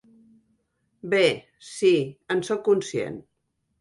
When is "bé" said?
1.11-1.21